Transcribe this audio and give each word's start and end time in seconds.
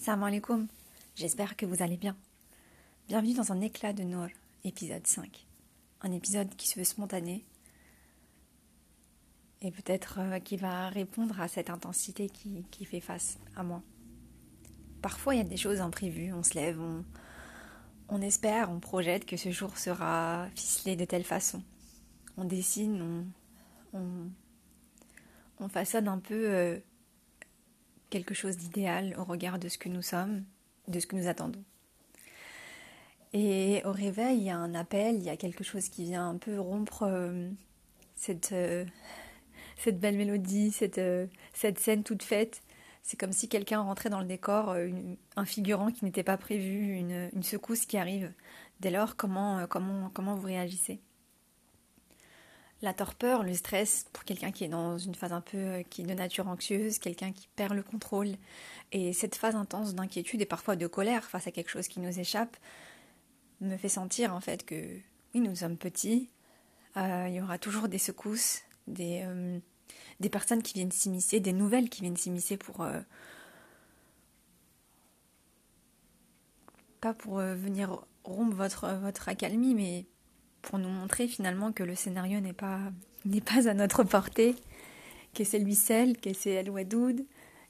Salam 0.00 0.22
alaikum, 0.22 0.66
j'espère 1.14 1.56
que 1.56 1.66
vous 1.66 1.82
allez 1.82 1.98
bien. 1.98 2.16
Bienvenue 3.06 3.34
dans 3.34 3.52
un 3.52 3.60
éclat 3.60 3.92
de 3.92 4.02
Nour, 4.02 4.28
épisode 4.64 5.06
5. 5.06 5.46
Un 6.00 6.12
épisode 6.12 6.48
qui 6.56 6.68
se 6.68 6.78
veut 6.78 6.86
spontané 6.86 7.44
et 9.60 9.70
peut-être 9.70 10.20
euh, 10.20 10.38
qui 10.38 10.56
va 10.56 10.88
répondre 10.88 11.38
à 11.38 11.48
cette 11.48 11.68
intensité 11.68 12.30
qui, 12.30 12.84
fait 12.86 13.00
face 13.00 13.38
à 13.56 13.62
moi. 13.62 13.82
Parfois 15.02 15.34
il 15.34 15.38
y 15.38 15.42
a 15.42 15.44
des 15.44 15.58
choses 15.58 15.82
imprévues, 15.82 16.32
on 16.32 16.42
se 16.42 16.54
lève, 16.54 16.80
on, 16.80 17.04
on 18.08 18.22
espère, 18.22 18.70
on 18.70 18.80
projette 18.80 19.26
que 19.26 19.36
ce 19.36 19.50
jour 19.50 19.76
sera 19.76 20.48
ficelé 20.56 20.96
de 20.96 21.04
telle 21.04 21.24
façon. 21.24 21.62
On 22.38 22.46
dessine, 22.46 23.02
on, 23.92 23.98
on, 23.98 24.30
on 25.58 25.68
façonne 25.68 26.08
un 26.08 26.20
peu 26.20 26.48
euh, 26.48 26.80
quelque 28.10 28.34
chose 28.34 28.56
d'idéal 28.56 29.14
au 29.18 29.24
regard 29.24 29.58
de 29.58 29.68
ce 29.68 29.78
que 29.78 29.88
nous 29.88 30.02
sommes, 30.02 30.44
de 30.88 31.00
ce 31.00 31.06
que 31.06 31.16
nous 31.16 31.28
attendons. 31.28 31.64
Et 33.32 33.80
au 33.84 33.92
réveil, 33.92 34.38
il 34.38 34.44
y 34.44 34.50
a 34.50 34.56
un 34.56 34.74
appel, 34.74 35.16
il 35.16 35.22
y 35.22 35.30
a 35.30 35.36
quelque 35.36 35.62
chose 35.62 35.88
qui 35.88 36.04
vient 36.04 36.28
un 36.28 36.36
peu 36.36 36.58
rompre 36.58 37.04
euh, 37.04 37.48
cette, 38.16 38.52
euh, 38.52 38.84
cette 39.76 40.00
belle 40.00 40.16
mélodie, 40.16 40.72
cette, 40.72 40.98
euh, 40.98 41.26
cette 41.52 41.78
scène 41.78 42.02
toute 42.02 42.24
faite. 42.24 42.62
C'est 43.02 43.18
comme 43.18 43.32
si 43.32 43.48
quelqu'un 43.48 43.80
rentrait 43.80 44.10
dans 44.10 44.20
le 44.20 44.26
décor, 44.26 44.76
un 45.36 45.44
figurant 45.46 45.90
qui 45.90 46.04
n'était 46.04 46.22
pas 46.22 46.36
prévu, 46.36 46.92
une, 46.92 47.30
une, 47.34 47.42
secousse 47.42 47.86
qui 47.86 47.96
arrive. 47.96 48.30
Dès 48.80 48.90
lors, 48.90 49.16
comment, 49.16 49.66
comment, 49.68 50.10
comment 50.12 50.34
vous 50.34 50.46
réagissez? 50.46 51.00
La 52.82 52.94
torpeur, 52.94 53.42
le 53.42 53.54
stress, 53.54 54.06
pour 54.12 54.24
quelqu'un 54.24 54.52
qui 54.52 54.64
est 54.64 54.68
dans 54.68 54.96
une 54.96 55.14
phase 55.14 55.32
un 55.32 55.40
peu 55.40 55.58
euh, 55.58 55.82
qui 55.82 56.02
de 56.02 56.14
nature 56.14 56.48
anxieuse, 56.48 56.98
quelqu'un 56.98 57.32
qui 57.32 57.48
perd 57.56 57.74
le 57.74 57.82
contrôle, 57.82 58.36
et 58.92 59.12
cette 59.12 59.34
phase 59.34 59.54
intense 59.54 59.94
d'inquiétude 59.94 60.40
et 60.40 60.46
parfois 60.46 60.76
de 60.76 60.86
colère 60.86 61.24
face 61.24 61.46
à 61.46 61.50
quelque 61.50 61.68
chose 61.68 61.88
qui 61.88 62.00
nous 62.00 62.18
échappe, 62.18 62.56
me 63.60 63.76
fait 63.76 63.90
sentir 63.90 64.34
en 64.34 64.40
fait 64.40 64.64
que 64.64 64.74
oui, 65.34 65.40
nous 65.40 65.56
sommes 65.56 65.76
petits, 65.76 66.30
euh, 66.96 67.26
il 67.28 67.34
y 67.34 67.40
aura 67.40 67.58
toujours 67.58 67.88
des 67.88 67.98
secousses, 67.98 68.62
des, 68.86 69.22
euh, 69.24 69.58
des 70.20 70.30
personnes 70.30 70.62
qui 70.62 70.74
viennent 70.74 70.90
s'immiscer, 70.90 71.40
des 71.40 71.52
nouvelles 71.52 71.90
qui 71.90 72.00
viennent 72.02 72.16
s'immiscer 72.16 72.56
pour... 72.56 72.86
Pas 77.00 77.14
pour 77.14 77.38
venir 77.38 78.04
rompre 78.24 78.54
votre, 78.54 78.94
votre 78.96 79.30
accalmie, 79.30 79.74
mais 79.74 80.04
pour 80.62 80.78
nous 80.78 80.88
montrer 80.88 81.28
finalement 81.28 81.72
que 81.72 81.82
le 81.82 81.94
scénario 81.94 82.40
n'est 82.40 82.52
pas, 82.52 82.80
n'est 83.24 83.40
pas 83.40 83.68
à 83.68 83.74
notre 83.74 84.04
portée, 84.04 84.56
que 85.34 85.44
c'est 85.44 85.58
lui 85.58 85.74
seul, 85.74 86.16
que 86.16 86.32
c'est 86.32 86.50
El 86.50 86.70
Wadoud, 86.70 87.24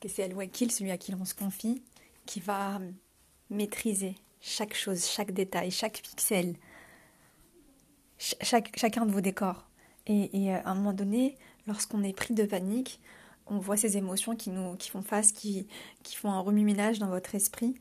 que 0.00 0.08
c'est 0.08 0.22
El 0.22 0.34
Wakil, 0.34 0.70
celui 0.70 0.90
à 0.90 0.98
qui 0.98 1.12
l'on 1.12 1.24
se 1.24 1.34
confie, 1.34 1.82
qui 2.26 2.40
va 2.40 2.80
maîtriser 3.50 4.14
chaque 4.40 4.74
chose, 4.74 5.06
chaque 5.06 5.32
détail, 5.32 5.70
chaque 5.70 6.02
pixel, 6.02 6.56
chaque, 8.18 8.76
chacun 8.76 9.06
de 9.06 9.12
vos 9.12 9.20
décors. 9.20 9.68
Et, 10.06 10.44
et, 10.44 10.54
à 10.54 10.68
un 10.68 10.74
moment 10.74 10.92
donné, 10.92 11.36
lorsqu'on 11.66 12.02
est 12.02 12.12
pris 12.12 12.34
de 12.34 12.44
panique, 12.44 13.00
on 13.46 13.58
voit 13.58 13.76
ces 13.76 13.96
émotions 13.96 14.36
qui 14.36 14.50
nous 14.50 14.76
qui 14.76 14.90
font 14.90 15.02
face, 15.02 15.32
qui, 15.32 15.66
qui 16.02 16.16
font 16.16 16.30
un 16.30 16.40
remue-ménage 16.40 16.98
dans 16.98 17.08
votre 17.08 17.34
esprit. 17.34 17.76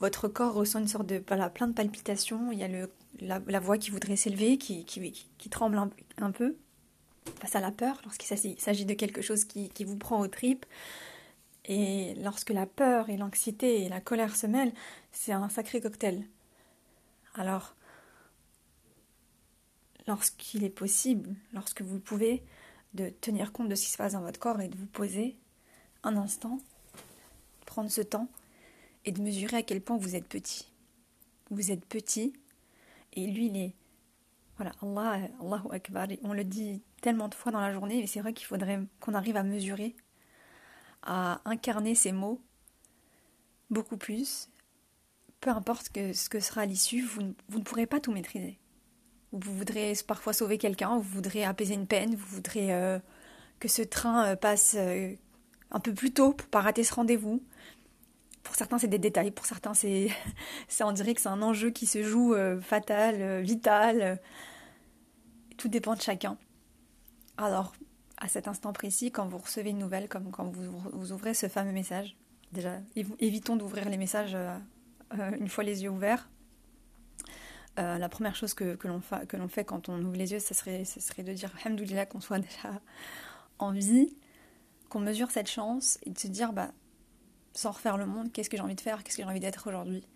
Votre 0.00 0.28
corps 0.28 0.54
ressent 0.54 0.78
une 0.78 0.88
sorte 0.88 1.06
de 1.06 1.22
voilà, 1.26 1.50
plein 1.50 1.66
de 1.66 1.72
palpitations. 1.72 2.52
Il 2.52 2.58
y 2.58 2.64
a 2.64 2.68
le 2.68 2.90
la, 3.20 3.60
voix 3.60 3.78
qui 3.78 3.90
voudrait 3.90 4.16
s'élever, 4.16 4.58
qui, 4.58 4.84
tremble 5.50 5.78
un, 5.78 5.90
un, 6.18 6.30
peu 6.30 6.56
face 7.40 7.54
à 7.56 7.60
la 7.60 7.70
peur, 7.70 8.00
lorsqu'il 8.04 8.58
s'agit 8.58 8.84
de 8.84 8.94
quelque 8.94 9.22
chose 9.22 9.44
qui, 9.44 9.68
qui, 9.68 9.84
vous 9.84 9.96
prend 9.96 10.20
aux 10.20 10.28
tripes. 10.28 10.66
Et 11.64 12.14
lorsque 12.22 12.50
la 12.50 12.66
peur 12.66 13.10
et 13.10 13.16
l'anxiété 13.16 13.82
et 13.82 13.88
la 13.88 14.00
colère 14.00 14.36
se 14.36 14.46
mêlent, 14.46 14.72
c'est 15.12 15.32
un 15.32 15.48
sacré 15.48 15.80
cocktail. 15.80 16.24
Alors, 17.34 17.74
lorsqu'il 20.06 20.64
est 20.64 20.70
possible, 20.70 21.34
lorsque 21.52 21.82
vous 21.82 22.00
pouvez, 22.00 22.42
de 22.94 23.10
tenir 23.20 23.52
compte 23.52 23.68
de 23.68 23.74
ce 23.74 23.84
qui 23.84 23.90
se 23.90 23.98
passe 23.98 24.14
dans 24.14 24.22
votre 24.22 24.40
corps 24.40 24.60
et 24.60 24.68
de 24.68 24.76
vous 24.76 24.86
poser 24.86 25.36
un 26.02 26.16
instant, 26.16 26.58
prendre 27.66 27.90
ce 27.90 28.00
temps 28.00 28.28
et 29.04 29.12
de 29.12 29.20
mesurer 29.20 29.58
à 29.58 29.62
quel 29.62 29.82
point 29.82 29.98
vous 29.98 30.16
êtes 30.16 30.26
petit. 30.26 30.72
Vous 31.50 31.70
êtes 31.70 31.84
petit 31.84 32.32
et 33.12 33.26
lui, 33.26 33.46
il 33.46 33.56
est. 33.56 33.74
Voilà, 34.56 34.72
Allah, 34.82 35.28
Allahu 35.40 35.68
Akbar. 35.70 36.08
On 36.22 36.32
le 36.32 36.44
dit 36.44 36.82
tellement 37.00 37.28
de 37.28 37.34
fois 37.34 37.52
dans 37.52 37.60
la 37.60 37.72
journée, 37.72 38.00
mais 38.00 38.06
c'est 38.06 38.20
vrai 38.20 38.32
qu'il 38.32 38.46
faudrait 38.46 38.80
qu'on 39.00 39.14
arrive 39.14 39.36
à 39.36 39.42
mesurer, 39.42 39.94
à 41.02 41.40
incarner 41.44 41.94
ces 41.94 42.12
mots 42.12 42.42
beaucoup 43.70 43.96
plus. 43.96 44.48
Peu 45.40 45.50
importe 45.50 45.90
ce 45.94 46.28
que 46.28 46.40
sera 46.40 46.66
l'issue, 46.66 47.02
vous, 47.02 47.34
vous, 47.48 47.58
ne 47.58 47.64
pourrez 47.64 47.86
pas 47.86 48.00
tout 48.00 48.12
maîtriser. 48.12 48.58
Vous 49.32 49.54
voudrez 49.54 49.92
parfois 50.06 50.32
sauver 50.32 50.58
quelqu'un, 50.58 50.96
vous 50.96 51.02
voudrez 51.02 51.44
apaiser 51.44 51.74
une 51.74 51.86
peine, 51.86 52.14
vous 52.14 52.36
voudrez 52.36 52.74
euh, 52.74 52.98
que 53.60 53.68
ce 53.68 53.82
train 53.82 54.24
euh, 54.24 54.36
passe 54.36 54.74
euh, 54.76 55.14
un 55.70 55.80
peu 55.80 55.92
plus 55.92 56.12
tôt 56.12 56.32
pour 56.32 56.48
pas 56.48 56.60
rater 56.60 56.82
ce 56.82 56.94
rendez-vous. 56.94 57.42
Pour 58.42 58.54
certains, 58.54 58.78
c'est 58.78 58.88
des 58.88 58.98
détails. 58.98 59.30
Pour 59.30 59.46
certains, 59.46 59.74
c'est, 59.74 60.10
on 60.80 60.92
dirait 60.92 61.14
que 61.14 61.20
c'est 61.20 61.28
un 61.28 61.42
enjeu 61.42 61.70
qui 61.70 61.86
se 61.86 62.02
joue 62.02 62.34
euh, 62.34 62.60
fatal, 62.60 63.16
euh, 63.20 63.40
vital. 63.40 64.02
Euh, 64.02 64.16
tout 65.56 65.68
dépend 65.68 65.94
de 65.94 66.00
chacun. 66.00 66.36
Alors, 67.36 67.72
à 68.16 68.28
cet 68.28 68.48
instant 68.48 68.72
précis, 68.72 69.10
quand 69.10 69.26
vous 69.26 69.38
recevez 69.38 69.70
une 69.70 69.78
nouvelle, 69.78 70.08
comme 70.08 70.30
quand 70.30 70.44
vous, 70.44 70.78
vous 70.92 71.12
ouvrez 71.12 71.34
ce 71.34 71.48
fameux 71.48 71.72
message, 71.72 72.16
déjà, 72.52 72.80
évitons 72.94 73.56
d'ouvrir 73.56 73.88
les 73.88 73.96
messages 73.96 74.36
une 75.38 75.48
fois 75.48 75.64
les 75.64 75.82
yeux 75.82 75.90
ouverts. 75.90 76.28
la 77.76 78.08
première 78.08 78.36
chose 78.36 78.54
que, 78.54 78.76
que, 78.76 78.86
l'on 78.86 79.00
fa, 79.00 79.22
fait 79.48 79.64
quand 79.64 79.88
on 79.88 80.00
ouvre 80.00 80.16
les 80.16 80.32
yeux, 80.32 80.38
ce 80.38 80.54
serait, 80.54 80.84
ce 80.84 81.00
serait 81.00 81.24
de 81.24 81.32
dire 81.32 81.52
Alhamdoulilah 81.64 82.06
qu'on 82.06 82.20
soit 82.20 82.38
déjà 82.38 82.80
en 83.58 83.72
vie, 83.72 84.16
qu'on 84.88 85.00
mesure 85.00 85.30
cette 85.30 85.50
chance 85.50 85.98
et 86.04 86.10
de 86.10 86.18
se 86.18 86.28
dire 86.28 86.52
bah, 86.52 86.70
sans 87.58 87.72
refaire 87.72 87.96
le 87.96 88.06
monde, 88.06 88.30
qu'est-ce 88.30 88.48
que 88.48 88.56
j'ai 88.56 88.62
envie 88.62 88.76
de 88.76 88.80
faire, 88.80 89.02
qu'est-ce 89.02 89.16
que 89.16 89.22
j'ai 89.24 89.28
envie 89.28 89.40
d'être 89.40 89.66
aujourd'hui, 89.66 90.06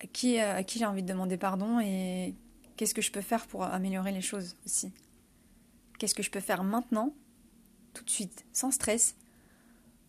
à 0.00 0.06
qui, 0.06 0.38
euh, 0.38 0.58
à 0.58 0.62
qui 0.62 0.78
j'ai 0.78 0.86
envie 0.86 1.02
de 1.02 1.08
demander 1.08 1.36
pardon 1.36 1.80
et 1.80 2.36
qu'est-ce 2.76 2.94
que 2.94 3.02
je 3.02 3.10
peux 3.10 3.20
faire 3.20 3.48
pour 3.48 3.64
améliorer 3.64 4.12
les 4.12 4.20
choses 4.20 4.56
aussi? 4.64 4.92
Qu'est-ce 5.98 6.14
que 6.14 6.22
je 6.22 6.30
peux 6.30 6.38
faire 6.38 6.62
maintenant, 6.62 7.16
tout 7.94 8.04
de 8.04 8.10
suite, 8.10 8.46
sans 8.52 8.70
stress, 8.70 9.16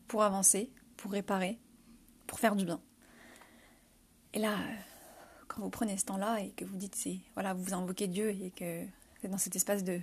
pour 0.08 0.22
avancer, 0.22 0.70
pour 0.96 1.12
réparer, 1.12 1.58
pour 2.28 2.38
faire 2.40 2.56
du 2.56 2.66
bien? 2.66 2.80
Et 4.34 4.40
là, 4.40 4.56
quand 5.48 5.60
vous 5.60 5.72
prenez 5.72 5.98
ce 5.98 6.06
temps-là 6.06 6.40
et 6.42 6.52
que 6.52 6.66
vous 6.66 6.78
dites, 6.78 6.96
voilà, 7.34 7.56
vous 7.56 7.74
invoquez 7.74 8.06
Dieu 8.06 8.30
et 8.30 8.52
que 8.52 8.86
dans 9.28 9.38
cet 9.38 9.56
espace 9.56 9.84
de 9.84 10.00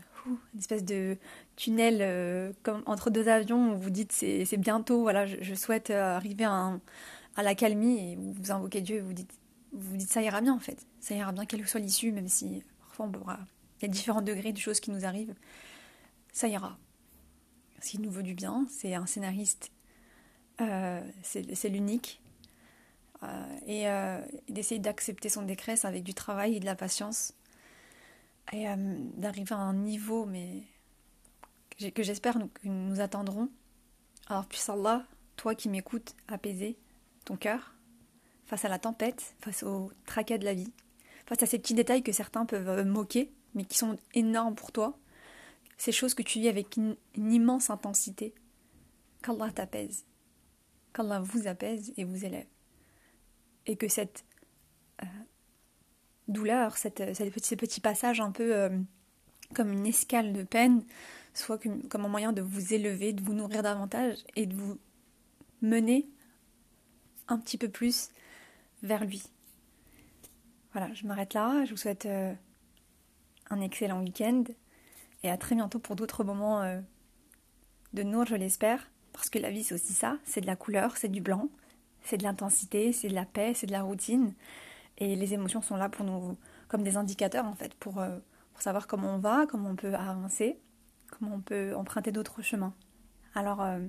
espèce 0.59 0.85
de 0.85 1.17
tunnel 1.57 1.99
euh, 2.01 2.53
comme 2.63 2.83
entre 2.87 3.11
deux 3.11 3.29
avions 3.29 3.75
où 3.75 3.79
vous 3.79 3.91
dites 3.91 4.13
c'est, 4.13 4.57
bientôt 4.57 5.03
voilà 5.03 5.27
je, 5.27 5.55
souhaite 5.55 5.91
euh, 5.91 6.17
arriver 6.17 6.45
à, 6.45 6.79
à 7.37 7.43
la 7.43 7.55
calmie 7.55 8.13
et 8.13 8.17
vous, 8.17 8.33
vous 8.33 8.51
invoquez 8.51 8.81
Dieu 8.81 8.97
et 8.97 9.01
vous 9.01 9.13
dites 9.13 9.33
vous 9.73 9.97
dites 9.97 10.11
ça 10.11 10.23
ira 10.23 10.41
bien 10.41 10.53
en 10.53 10.59
fait. 10.59 10.87
Ça 11.01 11.15
ira 11.15 11.33
bien 11.33 11.47
quelle 11.47 11.63
que 11.63 11.69
soit 11.69 11.81
l'issue 11.81 12.13
même 12.13 12.29
si 12.29 12.63
parfois 12.81 13.11
il 13.81 13.83
y 13.83 13.85
a 13.87 13.89
différents 13.89 14.23
degrés 14.23 14.53
de 14.53 14.59
choses 14.59 14.81
qui 14.81 14.91
nous 14.91 15.05
arrivent. 15.05 15.35
Ça 16.33 16.49
ira. 16.49 16.77
S'il 17.79 18.03
nous 18.03 18.11
veut 18.11 18.23
du 18.23 18.35
bien 18.35 18.67
c'est 18.69 18.95
un 18.95 19.07
scénariste 19.07 19.71
euh, 20.61 21.01
c'est, 21.23 21.69
l'unique 21.69 22.21
et 23.67 23.87
d'essayer 24.49 24.81
d'accepter 24.81 25.29
son 25.29 25.43
décresse 25.43 25.85
avec 25.85 26.03
du 26.03 26.15
travail 26.15 26.57
et 26.57 26.61
de 26.61 26.67
la 26.67 26.75
patience 26.75 27.35
et 28.53 28.69
euh, 28.69 28.75
d'arriver 29.17 29.55
à 29.55 29.59
un 29.59 29.75
niveau 29.75 30.27
mais 30.27 30.63
que 31.95 32.03
j'espère 32.03 32.35
que 32.35 32.69
nous 32.69 33.01
attendrons. 33.01 33.49
Alors 34.27 34.47
puisse 34.47 34.69
Allah, 34.69 35.07
toi 35.37 35.55
qui 35.55 35.69
m'écoutes, 35.69 36.15
apaiser 36.29 36.79
ton 37.25 37.37
cœur 37.37 37.75
face 38.45 38.65
à 38.65 38.69
la 38.69 38.79
tempête, 38.79 39.35
face 39.41 39.63
au 39.63 39.93
tracas 40.07 40.39
de 40.39 40.45
la 40.45 40.55
vie, 40.55 40.73
face 41.27 41.43
à 41.43 41.47
ces 41.47 41.59
petits 41.59 41.75
détails 41.75 42.03
que 42.03 42.13
certains 42.13 42.45
peuvent 42.45 42.69
euh, 42.69 42.85
moquer, 42.85 43.33
mais 43.55 43.65
qui 43.65 43.79
sont 43.79 43.97
énormes 44.13 44.57
pour 44.57 44.73
toi, 44.73 44.99
ces 45.79 45.93
choses 45.93 46.15
que 46.15 46.23
tu 46.23 46.41
vis 46.41 46.49
avec 46.49 46.77
une, 46.77 46.97
immense 47.17 47.71
intensité. 47.71 48.35
Qu'Allah 49.23 49.51
t'apaise, 49.51 50.05
qu'Allah 50.93 51.21
vous 51.21 51.47
apaise 51.47 51.93
et 51.97 52.05
vous 52.05 52.25
élève. 52.25 52.47
Et 53.67 53.77
que 53.77 53.89
cette 53.89 54.25
douleur, 56.31 56.77
cette, 56.77 57.15
cette, 57.15 57.45
ce 57.45 57.55
petit 57.55 57.81
passage 57.81 58.21
un 58.21 58.31
peu 58.31 58.55
euh, 58.55 58.71
comme 59.55 59.73
une 59.73 59.87
escale 59.87 60.33
de 60.33 60.43
peine, 60.43 60.85
soit 61.35 61.59
comme, 61.59 62.05
un 62.05 62.09
moyen 62.09 62.33
de 62.33 62.43
vous 62.43 62.75
élever, 62.75 63.13
de 63.13 63.23
vous 63.23 63.35
nourrir 63.35 63.63
davantage 63.63 64.19
et 64.37 64.47
de 64.47 64.55
vous 64.55 64.79
mener 65.63 66.09
un 67.29 67.39
petit 67.39 67.59
peu 67.59 67.69
plus 67.69 68.11
vers 68.83 69.05
lui. 69.05 69.23
Voilà, 70.73 70.93
je 70.95 71.07
m'arrête 71.07 71.35
là. 71.35 71.65
Je 71.65 71.71
vous 71.71 71.77
souhaite 71.77 72.07
euh, 72.07 72.33
un 73.51 73.61
excellent 73.61 74.03
week-end 74.03 74.45
et 75.23 75.31
à 75.31 75.37
très 75.37 75.55
bientôt 75.55 75.79
pour 75.79 75.97
d'autres 75.97 76.25
moments 76.25 76.63
euh, 76.63 76.81
de 77.93 78.03
Nour, 78.03 78.27
je 78.27 78.37
l'espère, 78.37 78.91
parce 79.13 79.29
que 79.31 79.39
la 79.39 79.51
vie 79.51 79.65
c'est 79.65 79.75
aussi 79.75 79.93
ça, 79.93 80.19
c'est 80.25 80.41
de 80.41 80.47
la 80.47 80.57
couleur, 80.57 80.97
c'est 80.97 81.09
du 81.09 81.21
blanc, 81.21 81.49
c'est 82.05 82.17
de 82.17 82.23
l'intensité, 82.23 82.93
c'est 82.93 83.09
de 83.09 83.15
la 83.15 83.25
paix, 83.25 83.53
c'est 83.55 83.67
de 83.67 83.73
la 83.73 83.83
routine. 83.83 84.33
Et 85.01 85.17
les 85.17 85.35
émotions 85.35 85.63
sont 85.63 85.77
là 85.77 85.89
pour 85.89 86.05
nous, 86.05 86.37
comme 86.69 86.83
des 86.83 86.97
indicateurs 86.97 87.47
en 87.47 87.55
fait, 87.55 87.75
pour, 87.75 88.01
euh, 88.01 88.19
pour 88.53 88.63
savoir 88.63 88.87
comment 88.87 89.15
on 89.15 89.19
va, 89.19 89.47
comment 89.47 89.71
on 89.71 89.77
peut 89.77 89.95
avancer, 89.95 90.59
comment 91.11 91.35
on 91.35 91.41
peut 91.41 91.75
emprunter 91.75 92.13
d'autres 92.13 92.43
chemins. 92.43 92.75
Alors, 93.35 93.63
euh, 93.63 93.81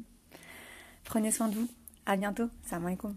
prenez 1.03 1.31
soin 1.31 1.49
de 1.49 1.55
vous. 1.55 1.67
À 2.05 2.15
bientôt. 2.15 2.49
Salam 2.63 2.85
alaikum. 2.87 3.15